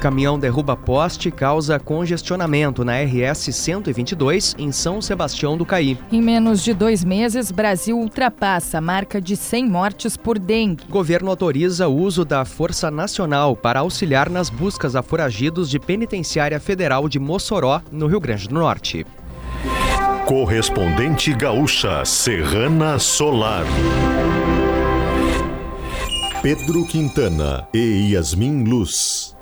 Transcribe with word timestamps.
Caminhão 0.00 0.38
derruba 0.38 0.76
poste 0.76 1.28
e 1.28 1.32
causa 1.32 1.78
congestionamento 1.78 2.84
na 2.84 3.02
RS 3.02 3.52
122 3.52 4.54
em 4.56 4.70
São 4.70 5.02
Sebastião 5.02 5.56
do 5.56 5.66
Caí. 5.66 5.98
Em 6.12 6.22
menos 6.22 6.62
de 6.62 6.72
dois 6.72 7.02
meses, 7.02 7.50
Brasil 7.50 7.98
ultrapassa 7.98 8.78
a 8.78 8.80
marca 8.80 9.20
de 9.20 9.36
100 9.36 9.68
mortes 9.68 10.16
por 10.16 10.38
dengue. 10.38 10.84
Governo 10.88 11.30
autoriza 11.30 11.88
o 11.88 11.96
uso 11.96 12.24
da 12.24 12.44
Força 12.44 12.92
Nacional 12.92 13.56
para 13.56 13.80
auxiliar 13.80 14.30
nas 14.30 14.48
buscas 14.48 14.94
a 14.94 15.02
foragidos 15.02 15.68
de 15.68 15.80
Penitenciária 15.80 16.60
Federal 16.60 17.08
de 17.08 17.18
Mossoró, 17.18 17.82
no 17.90 18.06
Rio 18.06 18.20
Grande 18.20 18.48
do 18.48 18.54
Norte. 18.54 19.04
Correspondente 20.26 21.32
gaúcha 21.32 22.04
Serrana 22.04 22.98
Solar. 22.98 23.64
Pedro 26.40 26.86
Quintana 26.86 27.66
e 27.74 28.12
Yasmin 28.12 28.62
Luz. 28.62 29.37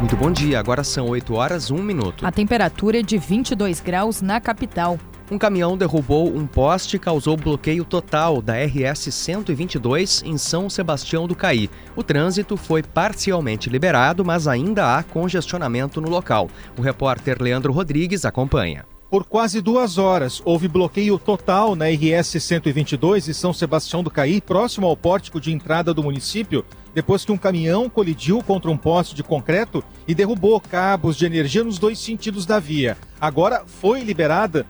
Muito 0.00 0.16
bom 0.16 0.32
dia, 0.32 0.58
agora 0.58 0.82
são 0.82 1.08
8 1.08 1.34
horas 1.34 1.70
1 1.70 1.76
minuto. 1.76 2.26
A 2.26 2.32
temperatura 2.32 3.00
é 3.00 3.02
de 3.02 3.18
22 3.18 3.80
graus 3.80 4.22
na 4.22 4.40
capital. 4.40 4.98
Um 5.30 5.36
caminhão 5.36 5.76
derrubou 5.76 6.34
um 6.34 6.46
poste 6.46 6.96
e 6.96 6.98
causou 6.98 7.36
bloqueio 7.36 7.84
total 7.84 8.40
da 8.40 8.54
RS 8.54 9.14
122 9.14 10.22
em 10.24 10.38
São 10.38 10.70
Sebastião 10.70 11.28
do 11.28 11.36
Caí. 11.36 11.68
O 11.94 12.02
trânsito 12.02 12.56
foi 12.56 12.82
parcialmente 12.82 13.68
liberado, 13.68 14.24
mas 14.24 14.48
ainda 14.48 14.96
há 14.96 15.02
congestionamento 15.02 16.00
no 16.00 16.08
local. 16.08 16.48
O 16.78 16.80
repórter 16.80 17.36
Leandro 17.38 17.70
Rodrigues 17.70 18.24
acompanha. 18.24 18.86
Por 19.10 19.24
quase 19.24 19.60
duas 19.60 19.98
horas, 19.98 20.40
houve 20.44 20.68
bloqueio 20.68 21.18
total 21.18 21.74
na 21.74 21.86
RS 21.86 22.40
122 22.40 23.28
em 23.28 23.32
São 23.32 23.52
Sebastião 23.52 24.04
do 24.04 24.10
Caí, 24.10 24.40
próximo 24.40 24.86
ao 24.86 24.96
pórtico 24.96 25.40
de 25.40 25.52
entrada 25.52 25.92
do 25.92 26.00
município, 26.00 26.64
depois 26.94 27.24
que 27.24 27.32
um 27.32 27.36
caminhão 27.36 27.90
colidiu 27.90 28.40
contra 28.40 28.70
um 28.70 28.76
poste 28.76 29.16
de 29.16 29.24
concreto 29.24 29.82
e 30.06 30.14
derrubou 30.14 30.60
cabos 30.60 31.16
de 31.16 31.26
energia 31.26 31.64
nos 31.64 31.76
dois 31.76 31.98
sentidos 31.98 32.46
da 32.46 32.60
via. 32.60 32.96
Agora 33.20 33.64
foi 33.66 34.00
liberada 34.02 34.64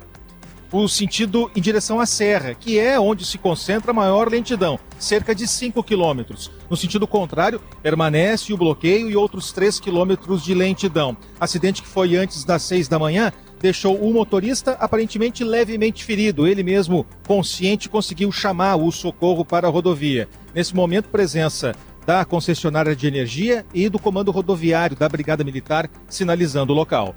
o 0.73 0.89
sentido 0.89 1.51
em 1.55 1.61
direção 1.61 2.01
à 2.01 2.07
serra, 2.07 2.55
que 2.55 2.79
é 2.79 2.99
onde 2.99 3.27
se 3.27 3.37
concentra 3.37 3.91
a 3.91 3.95
maior 3.95 4.31
lentidão, 4.31 4.79
cerca 4.99 5.35
de 5.35 5.47
5 5.47 5.83
quilômetros. 5.83 6.51
No 6.71 6.77
sentido 6.77 7.07
contrário, 7.07 7.61
permanece 7.83 8.53
o 8.53 8.57
bloqueio 8.57 9.11
e 9.11 9.17
outros 9.17 9.53
3 9.53 9.81
quilômetros 9.81 10.43
de 10.43 10.55
lentidão. 10.55 11.17
Acidente 11.39 11.83
que 11.83 11.89
foi 11.89 12.17
antes 12.17 12.45
das 12.45 12.63
6 12.63 12.89
da 12.89 12.99
manhã 12.99 13.33
deixou 13.61 13.97
o 13.97 14.13
motorista 14.13 14.73
aparentemente 14.73 15.45
levemente 15.45 16.05
ferido. 16.05 16.47
Ele 16.47 16.63
mesmo, 16.63 17.07
consciente, 17.27 17.89
conseguiu 17.89 18.33
chamar 18.33 18.77
o 18.77 18.91
socorro 18.91 19.45
para 19.45 19.69
a 19.69 19.71
rodovia. 19.71 20.29
Nesse 20.55 20.75
momento, 20.75 21.09
presença 21.09 21.75
da 22.07 22.25
concessionária 22.25 22.97
de 22.97 23.07
energia 23.07 23.65
e 23.73 23.89
do 23.89 23.99
comando 23.99 24.31
rodoviário 24.31 24.97
da 24.97 25.09
Brigada 25.09 25.45
Militar 25.45 25.89
sinalizando 26.09 26.73
o 26.73 26.77
local. 26.77 27.15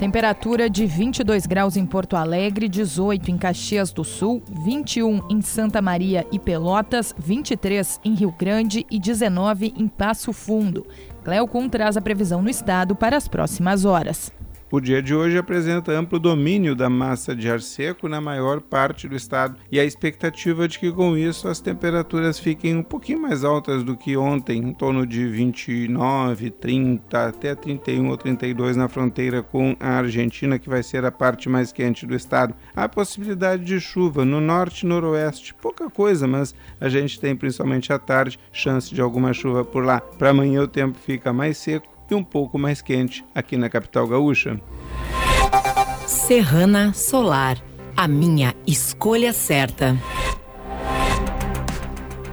Temperatura 0.00 0.70
de 0.70 0.86
22 0.86 1.44
graus 1.44 1.76
em 1.76 1.84
Porto 1.84 2.16
Alegre, 2.16 2.70
18 2.70 3.30
em 3.30 3.36
Caxias 3.36 3.92
do 3.92 4.02
Sul, 4.02 4.42
21 4.64 5.28
em 5.28 5.42
Santa 5.42 5.82
Maria 5.82 6.26
e 6.32 6.38
Pelotas, 6.38 7.14
23 7.18 8.00
em 8.02 8.14
Rio 8.14 8.32
Grande 8.32 8.86
e 8.90 8.98
19 8.98 9.74
em 9.76 9.86
Passo 9.86 10.32
Fundo. 10.32 10.86
Cleocum 11.24 11.68
traz 11.68 11.96
a 11.96 12.00
previsão 12.00 12.42
no 12.42 12.48
estado 12.48 12.94
para 12.96 13.16
as 13.16 13.28
próximas 13.28 13.84
horas. 13.84 14.32
O 14.72 14.78
dia 14.78 15.02
de 15.02 15.12
hoje 15.12 15.36
apresenta 15.36 15.90
amplo 15.90 16.16
domínio 16.16 16.76
da 16.76 16.88
massa 16.88 17.34
de 17.34 17.50
ar 17.50 17.60
seco 17.60 18.08
na 18.08 18.20
maior 18.20 18.60
parte 18.60 19.08
do 19.08 19.16
estado 19.16 19.56
e 19.70 19.80
a 19.80 19.84
expectativa 19.84 20.68
de 20.68 20.78
que 20.78 20.92
com 20.92 21.16
isso 21.16 21.48
as 21.48 21.58
temperaturas 21.58 22.38
fiquem 22.38 22.76
um 22.76 22.82
pouquinho 22.84 23.20
mais 23.20 23.42
altas 23.42 23.82
do 23.82 23.96
que 23.96 24.16
ontem, 24.16 24.58
em 24.58 24.72
torno 24.72 25.04
de 25.04 25.26
29, 25.26 26.50
30 26.50 27.26
até 27.26 27.52
31 27.56 28.10
ou 28.10 28.16
32 28.16 28.76
na 28.76 28.88
fronteira 28.88 29.42
com 29.42 29.74
a 29.80 29.88
Argentina, 29.88 30.56
que 30.56 30.68
vai 30.68 30.84
ser 30.84 31.04
a 31.04 31.10
parte 31.10 31.48
mais 31.48 31.72
quente 31.72 32.06
do 32.06 32.14
estado. 32.14 32.54
Há 32.72 32.88
possibilidade 32.88 33.64
de 33.64 33.80
chuva 33.80 34.24
no 34.24 34.40
norte 34.40 34.82
e 34.82 34.86
noroeste, 34.86 35.52
pouca 35.52 35.90
coisa, 35.90 36.28
mas 36.28 36.54
a 36.80 36.88
gente 36.88 37.18
tem 37.18 37.34
principalmente 37.34 37.92
à 37.92 37.98
tarde 37.98 38.38
chance 38.52 38.94
de 38.94 39.00
alguma 39.00 39.32
chuva 39.32 39.64
por 39.64 39.84
lá. 39.84 40.00
Para 40.00 40.30
amanhã 40.30 40.62
o 40.62 40.68
tempo 40.68 40.96
fica 40.96 41.32
mais 41.32 41.58
seco 41.58 41.99
e 42.10 42.14
um 42.14 42.24
pouco 42.24 42.58
mais 42.58 42.82
quente 42.82 43.24
aqui 43.34 43.56
na 43.56 43.68
capital 43.68 44.06
gaúcha. 44.06 44.60
Serrana 46.06 46.92
Solar, 46.92 47.62
a 47.96 48.08
minha 48.08 48.54
escolha 48.66 49.32
certa. 49.32 49.96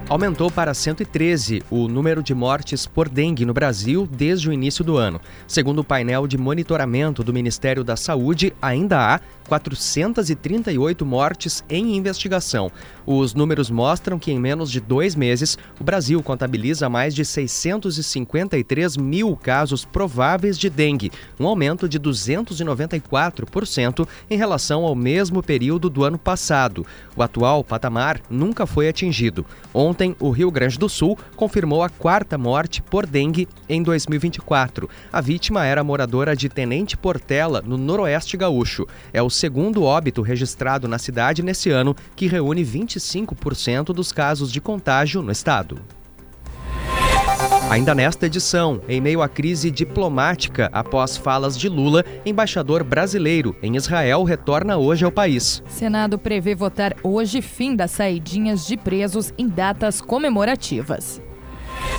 Aumentou 0.08 0.50
para 0.50 0.72
113 0.72 1.62
o 1.70 1.86
número 1.86 2.22
de 2.22 2.34
mortes 2.34 2.86
por 2.86 3.10
dengue 3.10 3.44
no 3.44 3.52
Brasil 3.52 4.08
desde 4.10 4.48
o 4.48 4.52
início 4.52 4.82
do 4.82 4.96
ano. 4.96 5.20
Segundo 5.46 5.80
o 5.80 5.84
painel 5.84 6.26
de 6.26 6.38
monitoramento 6.38 7.22
do 7.22 7.30
Ministério 7.30 7.84
da 7.84 7.94
Saúde, 7.94 8.54
ainda 8.62 8.98
há 8.98 9.20
438 9.48 11.04
mortes 11.04 11.64
em 11.68 11.96
investigação. 11.96 12.70
Os 13.06 13.34
números 13.34 13.70
mostram 13.70 14.18
que 14.18 14.30
em 14.30 14.38
menos 14.38 14.70
de 14.70 14.80
dois 14.80 15.16
meses, 15.16 15.56
o 15.80 15.84
Brasil 15.84 16.22
contabiliza 16.22 16.90
mais 16.90 17.14
de 17.14 17.24
653 17.24 18.98
mil 18.98 19.34
casos 19.34 19.84
prováveis 19.84 20.58
de 20.58 20.68
dengue, 20.68 21.10
um 21.40 21.46
aumento 21.46 21.88
de 21.88 21.98
294% 21.98 24.06
em 24.28 24.36
relação 24.36 24.84
ao 24.84 24.94
mesmo 24.94 25.42
período 25.42 25.88
do 25.88 26.04
ano 26.04 26.18
passado. 26.18 26.86
O 27.16 27.22
atual 27.22 27.64
patamar 27.64 28.20
nunca 28.28 28.66
foi 28.66 28.88
atingido. 28.88 29.46
Ontem, 29.72 30.14
o 30.20 30.28
Rio 30.30 30.50
Grande 30.50 30.78
do 30.78 30.88
Sul 30.88 31.16
confirmou 31.34 31.82
a 31.82 31.88
quarta 31.88 32.36
morte 32.36 32.82
por 32.82 33.06
dengue 33.06 33.48
em 33.68 33.82
2024. 33.82 34.88
A 35.10 35.22
vítima 35.22 35.64
era 35.64 35.82
moradora 35.82 36.36
de 36.36 36.48
Tenente 36.48 36.96
Portela, 36.96 37.62
no 37.64 37.78
Noroeste 37.78 38.36
Gaúcho. 38.36 38.86
É 39.12 39.22
o 39.22 39.30
segundo 39.38 39.84
óbito 39.84 40.20
registrado 40.20 40.88
na 40.88 40.98
cidade 40.98 41.42
nesse 41.42 41.70
ano, 41.70 41.94
que 42.16 42.26
reúne 42.26 42.64
25% 42.64 43.86
dos 43.94 44.12
casos 44.12 44.52
de 44.52 44.60
contágio 44.60 45.22
no 45.22 45.30
estado. 45.30 45.80
Ainda 47.70 47.94
nesta 47.94 48.26
edição, 48.26 48.80
em 48.88 49.00
meio 49.00 49.22
à 49.22 49.28
crise 49.28 49.70
diplomática 49.70 50.70
após 50.72 51.16
falas 51.16 51.56
de 51.56 51.68
Lula, 51.68 52.04
embaixador 52.24 52.82
brasileiro 52.82 53.54
em 53.62 53.76
Israel 53.76 54.24
retorna 54.24 54.78
hoje 54.78 55.04
ao 55.04 55.12
país. 55.12 55.62
Senado 55.68 56.18
prevê 56.18 56.54
votar 56.54 56.96
hoje 57.02 57.42
fim 57.42 57.76
das 57.76 57.90
saidinhas 57.90 58.66
de 58.66 58.76
presos 58.76 59.32
em 59.36 59.46
datas 59.46 60.00
comemorativas. 60.00 61.20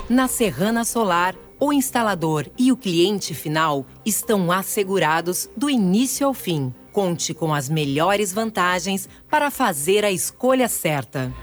Na 0.10 0.28
Serrana 0.28 0.84
Solar, 0.84 1.36
o 1.60 1.72
instalador 1.72 2.48
e 2.58 2.72
o 2.72 2.78
cliente 2.78 3.36
final 3.36 3.86
estão 4.06 4.52
assegurados 4.52 5.50
do 5.56 5.70
início 5.70 6.26
ao 6.26 6.34
fim. 6.34 6.74
Conte 6.92 7.34
com 7.34 7.54
as 7.54 7.70
melhores 7.70 8.34
vantagens 8.34 9.08
para 9.30 9.52
fazer 9.52 10.04
a 10.04 10.12
escolha 10.12 10.68
certa. 10.68 11.34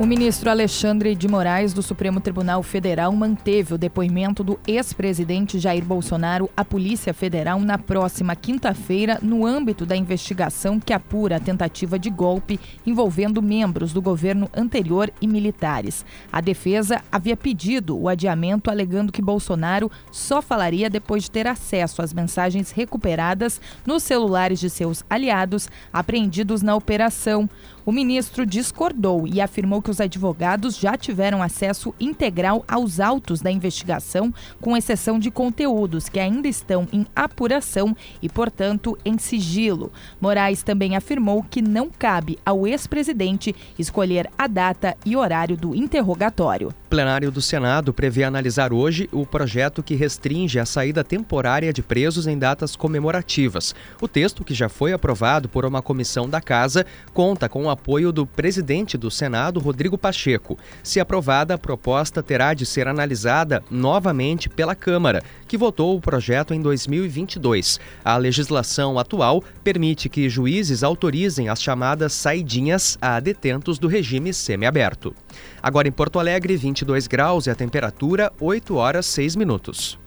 O 0.00 0.06
ministro 0.06 0.48
Alexandre 0.48 1.14
de 1.14 1.28
Moraes, 1.28 1.74
do 1.74 1.82
Supremo 1.82 2.20
Tribunal 2.20 2.62
Federal, 2.62 3.14
manteve 3.14 3.74
o 3.74 3.78
depoimento 3.78 4.42
do 4.42 4.58
ex-presidente 4.66 5.58
Jair 5.58 5.84
Bolsonaro 5.84 6.48
à 6.56 6.64
Polícia 6.64 7.12
Federal 7.12 7.60
na 7.60 7.76
próxima 7.76 8.34
quinta-feira, 8.34 9.18
no 9.20 9.44
âmbito 9.44 9.84
da 9.84 9.94
investigação 9.94 10.80
que 10.80 10.94
apura 10.94 11.36
a 11.36 11.40
tentativa 11.40 11.98
de 11.98 12.08
golpe 12.08 12.58
envolvendo 12.86 13.42
membros 13.42 13.92
do 13.92 14.00
governo 14.00 14.48
anterior 14.56 15.12
e 15.20 15.26
militares. 15.26 16.02
A 16.32 16.40
defesa 16.40 17.02
havia 17.12 17.36
pedido 17.36 17.94
o 17.94 18.08
adiamento, 18.08 18.70
alegando 18.70 19.12
que 19.12 19.20
Bolsonaro 19.20 19.90
só 20.10 20.40
falaria 20.40 20.88
depois 20.88 21.24
de 21.24 21.30
ter 21.30 21.46
acesso 21.46 22.00
às 22.00 22.14
mensagens 22.14 22.70
recuperadas 22.70 23.60
nos 23.84 24.02
celulares 24.02 24.60
de 24.60 24.70
seus 24.70 25.04
aliados 25.10 25.68
apreendidos 25.92 26.62
na 26.62 26.74
operação. 26.74 27.46
O 27.90 27.92
ministro 27.92 28.46
discordou 28.46 29.26
e 29.26 29.40
afirmou 29.40 29.82
que 29.82 29.90
os 29.90 30.00
advogados 30.00 30.78
já 30.78 30.96
tiveram 30.96 31.42
acesso 31.42 31.92
integral 31.98 32.64
aos 32.68 33.00
autos 33.00 33.40
da 33.40 33.50
investigação, 33.50 34.32
com 34.60 34.76
exceção 34.76 35.18
de 35.18 35.28
conteúdos 35.28 36.08
que 36.08 36.20
ainda 36.20 36.46
estão 36.46 36.86
em 36.92 37.04
apuração 37.16 37.96
e, 38.22 38.28
portanto, 38.28 38.96
em 39.04 39.18
sigilo. 39.18 39.90
Moraes 40.20 40.62
também 40.62 40.94
afirmou 40.94 41.42
que 41.42 41.60
não 41.60 41.90
cabe 41.90 42.38
ao 42.46 42.64
ex-presidente 42.64 43.56
escolher 43.76 44.30
a 44.38 44.46
data 44.46 44.96
e 45.04 45.16
horário 45.16 45.56
do 45.56 45.74
interrogatório. 45.74 46.72
Plenário 46.90 47.30
do 47.30 47.40
Senado 47.40 47.94
prevê 47.94 48.24
analisar 48.24 48.72
hoje 48.72 49.08
o 49.12 49.24
projeto 49.24 49.80
que 49.80 49.94
restringe 49.94 50.58
a 50.58 50.66
saída 50.66 51.04
temporária 51.04 51.72
de 51.72 51.82
presos 51.82 52.26
em 52.26 52.36
datas 52.36 52.74
comemorativas. 52.74 53.76
O 54.00 54.08
texto, 54.08 54.42
que 54.42 54.52
já 54.52 54.68
foi 54.68 54.92
aprovado 54.92 55.48
por 55.48 55.64
uma 55.64 55.80
comissão 55.80 56.28
da 56.28 56.40
Casa, 56.40 56.84
conta 57.14 57.48
com 57.48 57.66
o 57.66 57.70
apoio 57.70 58.10
do 58.10 58.26
presidente 58.26 58.98
do 58.98 59.08
Senado, 59.08 59.60
Rodrigo 59.60 59.96
Pacheco. 59.96 60.58
Se 60.82 60.98
aprovada, 60.98 61.54
a 61.54 61.58
proposta 61.58 62.24
terá 62.24 62.54
de 62.54 62.66
ser 62.66 62.88
analisada 62.88 63.62
novamente 63.70 64.48
pela 64.48 64.74
Câmara, 64.74 65.22
que 65.46 65.56
votou 65.56 65.96
o 65.96 66.00
projeto 66.00 66.52
em 66.52 66.60
2022. 66.60 67.78
A 68.04 68.16
legislação 68.16 68.98
atual 68.98 69.44
permite 69.62 70.08
que 70.08 70.28
juízes 70.28 70.82
autorizem 70.82 71.48
as 71.48 71.62
chamadas 71.62 72.14
saidinhas 72.14 72.98
a 73.00 73.20
detentos 73.20 73.78
do 73.78 73.86
regime 73.86 74.34
semiaberto. 74.34 75.14
Agora 75.62 75.86
em 75.86 75.92
Porto 75.92 76.18
Alegre, 76.18 76.56
20 76.56 76.79
22 76.80 77.06
graus 77.06 77.46
e 77.46 77.50
a 77.50 77.54
temperatura 77.54 78.32
8 78.40 78.74
horas 78.74 79.06
6 79.06 79.36
minutos. 79.36 79.98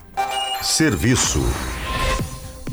Serviço. 0.62 1.42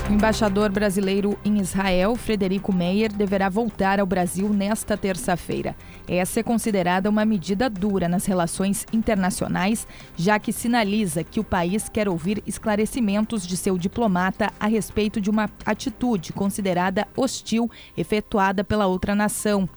O 0.10 0.12
embaixador 0.12 0.70
brasileiro 0.70 1.40
em 1.46 1.60
Israel, 1.60 2.16
Frederico 2.16 2.74
Meyer, 2.74 3.12
deverá 3.12 3.48
voltar 3.48 4.02
ao 4.02 4.06
Brasil 4.06 4.50
nesta 4.50 4.98
terça-feira. 4.98 5.76
Essa 6.06 6.42
é 6.42 6.44
considerada 6.44 7.10
uma 7.10 7.24
medida 7.24 7.70
dura 7.70 8.10
nas 8.10 8.26
relações 8.26 8.86
internacionais, 8.92 9.88
já 10.18 10.38
que 10.38 10.52
sinaliza 10.52 11.24
que 11.24 11.40
o 11.40 11.44
país 11.44 11.88
quer 11.88 12.10
ouvir 12.10 12.44
esclarecimentos 12.46 13.48
de 13.48 13.56
seu 13.56 13.78
diplomata 13.78 14.52
a 14.60 14.68
respeito 14.68 15.22
de 15.22 15.30
uma 15.30 15.50
atitude 15.66 16.34
considerada 16.34 17.08
hostil 17.16 17.72
efetuada 17.96 18.62
pela 18.62 18.86
outra 18.86 19.16
nação, 19.16 19.70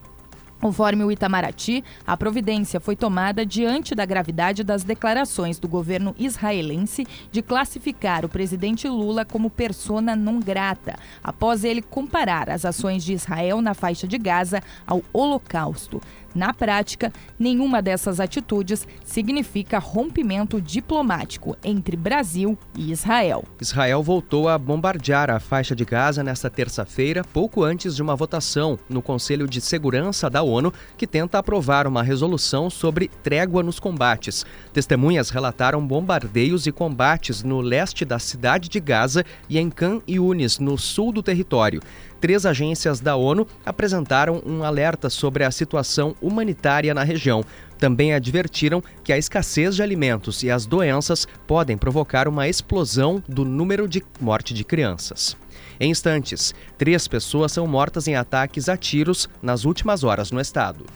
Conforme 0.60 1.04
o 1.04 1.12
Itamaraty, 1.12 1.84
a 2.06 2.16
providência 2.16 2.80
foi 2.80 2.96
tomada 2.96 3.44
diante 3.44 3.94
da 3.94 4.06
gravidade 4.06 4.64
das 4.64 4.82
declarações 4.82 5.58
do 5.58 5.68
governo 5.68 6.14
israelense 6.18 7.06
de 7.30 7.42
classificar 7.42 8.24
o 8.24 8.28
presidente 8.28 8.88
Lula 8.88 9.24
como 9.24 9.50
persona 9.50 10.16
non 10.16 10.40
grata, 10.40 10.96
após 11.22 11.62
ele 11.62 11.82
comparar 11.82 12.48
as 12.48 12.64
ações 12.64 13.04
de 13.04 13.12
Israel 13.12 13.60
na 13.60 13.74
faixa 13.74 14.08
de 14.08 14.16
Gaza 14.16 14.62
ao 14.86 15.02
Holocausto. 15.12 16.00
Na 16.36 16.52
prática, 16.52 17.10
nenhuma 17.38 17.80
dessas 17.80 18.20
atitudes 18.20 18.86
significa 19.02 19.78
rompimento 19.78 20.60
diplomático 20.60 21.56
entre 21.64 21.96
Brasil 21.96 22.58
e 22.76 22.92
Israel. 22.92 23.42
Israel 23.58 24.02
voltou 24.02 24.46
a 24.46 24.58
bombardear 24.58 25.30
a 25.30 25.40
faixa 25.40 25.74
de 25.74 25.86
Gaza 25.86 26.22
nesta 26.22 26.50
terça-feira, 26.50 27.24
pouco 27.24 27.64
antes 27.64 27.96
de 27.96 28.02
uma 28.02 28.14
votação 28.14 28.78
no 28.86 29.00
Conselho 29.00 29.48
de 29.48 29.62
Segurança 29.62 30.28
da 30.28 30.42
ONU, 30.46 30.72
que 30.96 31.06
tenta 31.06 31.38
aprovar 31.38 31.86
uma 31.86 32.02
resolução 32.02 32.70
sobre 32.70 33.10
trégua 33.22 33.62
nos 33.62 33.80
combates. 33.80 34.44
Testemunhas 34.72 35.30
relataram 35.30 35.86
bombardeios 35.86 36.66
e 36.66 36.72
combates 36.72 37.42
no 37.42 37.60
leste 37.60 38.04
da 38.04 38.18
cidade 38.18 38.68
de 38.68 38.80
Gaza 38.80 39.24
e 39.48 39.58
em 39.58 39.70
Khan 39.70 40.00
Yunis, 40.08 40.58
no 40.58 40.78
sul 40.78 41.12
do 41.12 41.22
território 41.22 41.80
três 42.20 42.46
agências 42.46 43.00
da 43.00 43.14
ONU 43.14 43.46
apresentaram 43.64 44.42
um 44.44 44.64
alerta 44.64 45.08
sobre 45.08 45.44
a 45.44 45.50
situação 45.50 46.14
humanitária 46.20 46.92
na 46.94 47.02
região. 47.02 47.44
Também 47.78 48.14
advertiram 48.14 48.82
que 49.04 49.12
a 49.12 49.18
escassez 49.18 49.76
de 49.76 49.82
alimentos 49.82 50.42
e 50.42 50.50
as 50.50 50.66
doenças 50.66 51.26
podem 51.46 51.76
provocar 51.76 52.26
uma 52.26 52.48
explosão 52.48 53.22
do 53.28 53.44
número 53.44 53.86
de 53.88 54.02
morte 54.20 54.54
de 54.54 54.64
crianças. 54.64 55.36
Em 55.78 55.90
instantes, 55.90 56.54
três 56.78 57.06
pessoas 57.06 57.52
são 57.52 57.66
mortas 57.66 58.08
em 58.08 58.16
ataques 58.16 58.68
a 58.68 58.76
tiros 58.76 59.28
nas 59.42 59.64
últimas 59.64 60.04
horas 60.04 60.30
no 60.30 60.40
estado. 60.40 60.86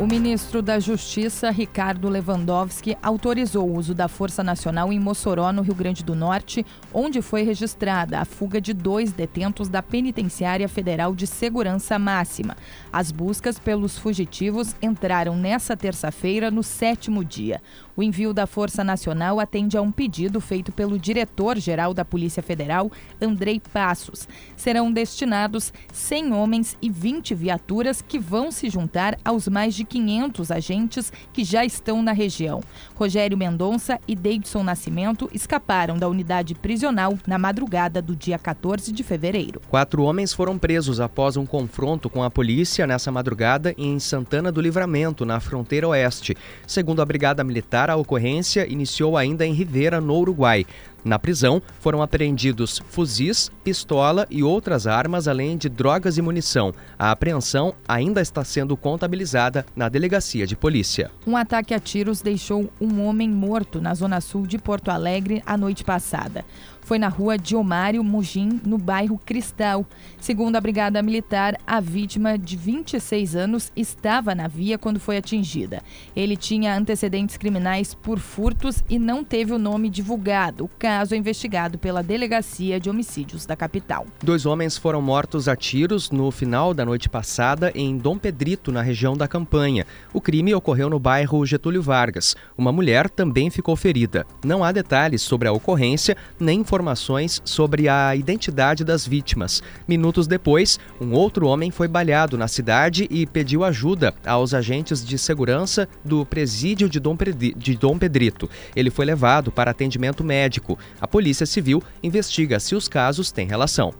O 0.00 0.06
ministro 0.06 0.62
da 0.62 0.78
Justiça, 0.78 1.50
Ricardo 1.50 2.08
Lewandowski, 2.08 2.96
autorizou 3.02 3.68
o 3.68 3.76
uso 3.76 3.92
da 3.92 4.06
Força 4.06 4.44
Nacional 4.44 4.92
em 4.92 5.00
Mossoró, 5.00 5.52
no 5.52 5.60
Rio 5.60 5.74
Grande 5.74 6.04
do 6.04 6.14
Norte, 6.14 6.64
onde 6.94 7.20
foi 7.20 7.42
registrada 7.42 8.20
a 8.20 8.24
fuga 8.24 8.60
de 8.60 8.72
dois 8.72 9.12
detentos 9.12 9.68
da 9.68 9.82
Penitenciária 9.82 10.68
Federal 10.68 11.16
de 11.16 11.26
Segurança 11.26 11.98
Máxima. 11.98 12.56
As 12.92 13.10
buscas 13.10 13.58
pelos 13.58 13.98
fugitivos 13.98 14.72
entraram 14.80 15.36
nessa 15.36 15.76
terça-feira, 15.76 16.48
no 16.48 16.62
sétimo 16.62 17.24
dia. 17.24 17.60
O 17.96 18.02
envio 18.02 18.32
da 18.32 18.46
Força 18.46 18.84
Nacional 18.84 19.40
atende 19.40 19.76
a 19.76 19.82
um 19.82 19.90
pedido 19.90 20.40
feito 20.40 20.70
pelo 20.70 20.96
diretor-geral 20.96 21.92
da 21.92 22.04
Polícia 22.04 22.40
Federal, 22.40 22.88
Andrei 23.20 23.60
Passos. 23.72 24.28
Serão 24.56 24.92
destinados 24.92 25.72
100 25.92 26.32
homens 26.32 26.78
e 26.80 26.88
20 26.88 27.34
viaturas 27.34 28.00
que 28.00 28.16
vão 28.16 28.52
se 28.52 28.70
juntar 28.70 29.18
aos 29.24 29.48
mais 29.48 29.74
de 29.74 29.87
500 29.88 30.50
agentes 30.50 31.12
que 31.32 31.42
já 31.42 31.64
estão 31.64 32.02
na 32.02 32.12
região. 32.12 32.60
Rogério 32.94 33.36
Mendonça 33.36 33.98
e 34.06 34.14
Davidson 34.14 34.62
Nascimento 34.62 35.28
escaparam 35.32 35.96
da 35.96 36.08
unidade 36.08 36.54
prisional 36.54 37.18
na 37.26 37.38
madrugada 37.38 38.02
do 38.02 38.14
dia 38.14 38.38
14 38.38 38.92
de 38.92 39.02
fevereiro. 39.02 39.60
Quatro 39.68 40.02
homens 40.02 40.32
foram 40.32 40.58
presos 40.58 41.00
após 41.00 41.36
um 41.36 41.46
confronto 41.46 42.10
com 42.10 42.22
a 42.22 42.30
polícia 42.30 42.86
nessa 42.86 43.10
madrugada 43.10 43.74
em 43.78 43.98
Santana 43.98 44.52
do 44.52 44.60
Livramento, 44.60 45.24
na 45.24 45.40
fronteira 45.40 45.88
oeste. 45.88 46.36
Segundo 46.66 47.00
a 47.00 47.06
Brigada 47.06 47.42
Militar, 47.42 47.90
a 47.90 47.96
ocorrência 47.96 48.70
iniciou 48.70 49.16
ainda 49.16 49.46
em 49.46 49.52
Rivera, 49.52 50.00
no 50.00 50.14
Uruguai. 50.16 50.66
Na 51.04 51.18
prisão, 51.18 51.62
foram 51.80 52.02
apreendidos 52.02 52.80
fuzis, 52.88 53.50
pistola 53.62 54.26
e 54.30 54.42
outras 54.42 54.86
armas, 54.86 55.28
além 55.28 55.56
de 55.56 55.68
drogas 55.68 56.18
e 56.18 56.22
munição. 56.22 56.72
A 56.98 57.10
apreensão 57.10 57.74
ainda 57.86 58.20
está 58.20 58.44
sendo 58.44 58.76
contabilizada 58.76 59.64
na 59.74 59.88
delegacia 59.88 60.46
de 60.46 60.56
polícia. 60.56 61.10
Um 61.26 61.36
ataque 61.36 61.72
a 61.72 61.80
tiros 61.80 62.20
deixou 62.20 62.70
um 62.80 63.04
homem 63.04 63.28
morto 63.30 63.80
na 63.80 63.94
zona 63.94 64.20
sul 64.20 64.46
de 64.46 64.58
Porto 64.58 64.90
Alegre 64.90 65.42
a 65.46 65.56
noite 65.56 65.84
passada 65.84 66.44
foi 66.88 66.98
na 66.98 67.08
rua 67.08 67.36
Diomário 67.36 68.02
Mugim, 68.02 68.62
no 68.64 68.78
bairro 68.78 69.20
Cristal. 69.22 69.84
Segundo 70.18 70.56
a 70.56 70.60
Brigada 70.60 71.02
Militar, 71.02 71.54
a 71.66 71.80
vítima, 71.80 72.38
de 72.38 72.56
26 72.56 73.36
anos, 73.36 73.70
estava 73.76 74.34
na 74.34 74.48
via 74.48 74.78
quando 74.78 74.98
foi 74.98 75.18
atingida. 75.18 75.82
Ele 76.16 76.34
tinha 76.34 76.74
antecedentes 76.74 77.36
criminais 77.36 77.92
por 77.92 78.18
furtos 78.18 78.82
e 78.88 78.98
não 78.98 79.22
teve 79.22 79.52
o 79.52 79.58
nome 79.58 79.90
divulgado. 79.90 80.64
O 80.64 80.68
caso 80.88 81.14
é 81.14 81.18
investigado 81.18 81.76
pela 81.76 82.02
Delegacia 82.02 82.80
de 82.80 82.88
Homicídios 82.88 83.44
da 83.44 83.54
capital. 83.54 84.06
Dois 84.22 84.46
homens 84.46 84.78
foram 84.78 85.02
mortos 85.02 85.46
a 85.46 85.54
tiros 85.54 86.10
no 86.10 86.30
final 86.30 86.72
da 86.72 86.82
noite 86.82 87.10
passada 87.10 87.70
em 87.74 87.98
Dom 87.98 88.16
Pedrito, 88.16 88.72
na 88.72 88.80
região 88.80 89.14
da 89.14 89.28
Campanha. 89.28 89.86
O 90.14 90.20
crime 90.22 90.54
ocorreu 90.54 90.88
no 90.88 90.98
bairro 90.98 91.44
Getúlio 91.44 91.82
Vargas. 91.82 92.34
Uma 92.56 92.72
mulher 92.72 93.10
também 93.10 93.50
ficou 93.50 93.76
ferida. 93.76 94.26
Não 94.42 94.64
há 94.64 94.72
detalhes 94.72 95.20
sobre 95.20 95.46
a 95.46 95.52
ocorrência 95.52 96.16
nem 96.40 96.60
informações 96.60 97.42
sobre 97.44 97.86
a 97.86 98.16
identidade 98.16 98.82
das 98.82 99.06
vítimas. 99.06 99.62
Minutos 99.86 100.26
depois, 100.26 100.80
um 100.98 101.12
outro 101.12 101.48
homem 101.48 101.70
foi 101.70 101.86
baleado 101.86 102.38
na 102.38 102.48
cidade 102.48 103.06
e 103.10 103.26
pediu 103.26 103.62
ajuda 103.62 104.14
aos 104.24 104.54
agentes 104.54 105.04
de 105.04 105.18
segurança 105.18 105.86
do 106.02 106.24
presídio 106.24 106.88
de 106.88 106.98
Dom 106.98 107.98
Pedrito. 107.98 108.48
Ele 108.74 108.88
foi 108.88 109.04
levado 109.04 109.52
para 109.52 109.70
atendimento 109.70 110.24
médico. 110.24 110.77
A 111.00 111.06
Polícia 111.06 111.46
Civil 111.46 111.82
investiga 112.02 112.58
se 112.60 112.74
os 112.74 112.88
casos 112.88 113.30
têm 113.30 113.46
relação. 113.46 113.92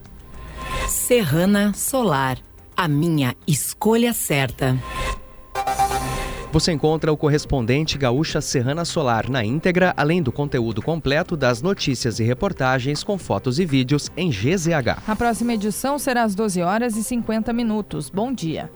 Serrana 0.89 1.73
Solar, 1.75 2.39
a 2.77 2.89
minha 2.89 3.35
escolha 3.47 4.13
certa. 4.13 4.79
Você 6.51 6.73
encontra 6.73 7.13
o 7.13 7.17
correspondente 7.17 7.99
Gaúcha 7.99 8.41
Serrana 8.41 8.85
Solar 8.85 9.29
na 9.29 9.45
íntegra, 9.45 9.93
além 9.97 10.23
do 10.23 10.33
conteúdo 10.33 10.81
completo 10.81 11.37
das 11.37 11.61
notícias 11.61 12.19
e 12.21 12.25
reportagens 12.25 13.05
com 13.05 13.19
fotos 13.19 13.59
e 13.59 13.67
vídeos 13.67 14.11
em 14.17 14.31
GZH. 14.31 15.03
A 15.07 15.15
próxima 15.15 15.53
edição 15.53 15.99
será 15.99 16.23
às 16.23 16.35
12 16.35 16.63
horas 16.63 16.97
e 16.97 17.05
50 17.05 17.53
minutos. 17.53 18.09
Bom 18.09 18.33
dia. 18.33 18.71